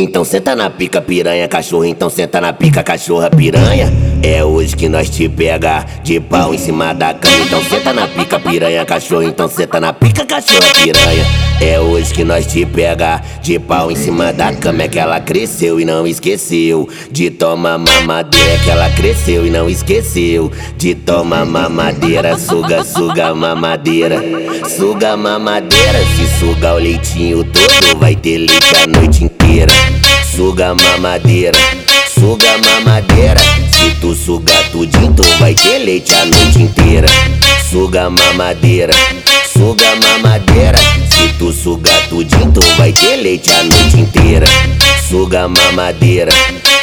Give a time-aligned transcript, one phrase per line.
[0.00, 1.84] Então senta na pica, piranha, cachorro.
[1.84, 4.09] Então senta na pica, cachorra, piranha.
[4.22, 7.36] É hoje que nós te pega de pau em cima da cama.
[7.38, 9.22] Então senta na pica, piranha, cachorro.
[9.22, 11.24] Então senta na pica, cachorra, piranha.
[11.60, 14.82] É hoje que nós te pega de pau em cima da cama.
[14.82, 18.50] É que ela cresceu e não esqueceu de tomar mamadeira.
[18.50, 22.36] É que ela cresceu e não esqueceu de tomar mamadeira.
[22.38, 24.22] Suga, suga mamadeira.
[24.68, 25.98] Suga mamadeira.
[26.16, 29.72] Se suga o leitinho todo, vai ter leite a noite inteira
[30.40, 31.58] suga mamadeira,
[32.14, 32.69] suga mamadeira.
[34.10, 37.06] Tu sugar tudinho, tu vai ter leite a noite inteira.
[37.70, 38.92] Suga mamadeira,
[39.56, 40.76] suga mamadeira.
[41.08, 44.46] Se tu sugar tudinho, tu vai ter leite a noite inteira.
[45.08, 46.32] Suga mamadeira,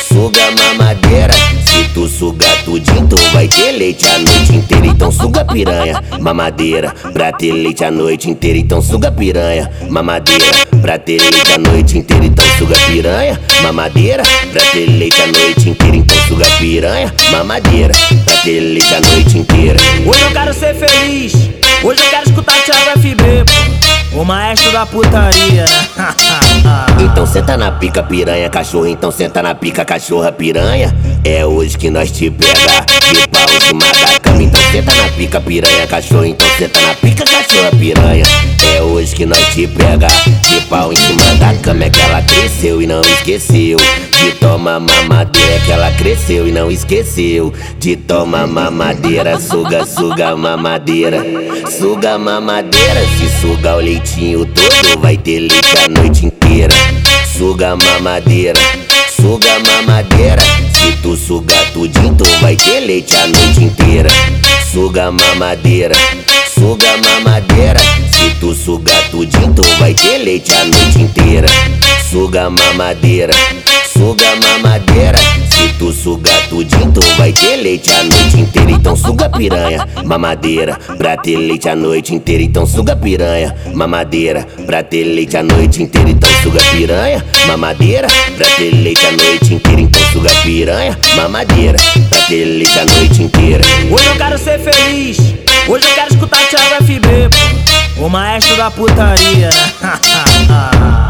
[0.07, 1.33] suga mamadeira.
[1.65, 4.87] Se tu sugar tudinho, tu vai ter leite a noite inteira.
[4.87, 6.91] Então suga piranha, mamadeira.
[7.11, 8.57] Pra ter leite a noite inteira.
[8.57, 10.45] Então suga piranha, mamadeira.
[10.81, 14.23] Pra ter leite a noite inteira, então suga piranha, mamadeira.
[14.53, 17.93] Pra ter leite a noite inteira, então piranha, mamadeira.
[18.25, 19.79] Pra ter a noite inteira.
[20.05, 21.33] Hoje eu quero ser feliz,
[21.83, 24.19] hoje eu quero escutar Thiago FB, pô.
[24.19, 25.65] O maestro da putaria,
[26.99, 28.87] então senta na pica, piranha, cachorro.
[28.87, 30.95] Então senta na pica, cachorra, piranha.
[31.23, 34.41] É hoje que nós te pega de pau cima da cama.
[34.41, 34.56] Então
[35.17, 36.25] pica, piranha, cachorro.
[36.25, 38.23] Então senta na pica, cachorra, piranha.
[38.75, 41.85] É hoje que nós te pega de pau em cima da cama.
[41.85, 45.53] É que ela cresceu e não esqueceu de tomar mamadeira.
[45.55, 49.39] É que ela cresceu e não esqueceu de tomar mamadeira.
[49.39, 51.25] Suga, suga mamadeira.
[51.77, 53.01] Suga mamadeira.
[53.17, 56.73] Se suga o leitinho todo, vai ter leite a noite inteira.
[57.35, 58.59] Suga mamadeira.
[59.19, 60.43] Suga mamadeira.
[60.73, 64.09] Se tu sugar tudinho, tu vai ter leite a noite inteira.
[64.97, 65.95] Suga mamadeira.
[66.55, 67.79] Suga mamadeira.
[68.11, 71.47] Se tu sugar tudinho, tu vai ter leite a noite inteira.
[72.09, 73.31] Suga mamadeira,
[73.93, 75.19] suga mamadeira.
[75.51, 78.71] Se tu sugar tudinho, tu vai ter leite a noite inteira.
[78.71, 82.41] Então suga piranha, mamadeira, pra ter leite a noite inteira.
[82.41, 86.09] Então suga piranha, mamadeira, pra ter leite a noite inteira.
[86.09, 89.81] Então suga piranha, mamadeira, pra ter leite a noite inteira.
[89.81, 91.77] Então suga piranha, mamadeira,
[92.09, 93.63] pra ter leite a noite inteira.
[93.91, 94.06] Eu
[94.37, 95.17] quero ser feliz,
[95.67, 97.29] hoje eu quero escutar Thiago FB.
[97.97, 99.49] O maestro da putaria?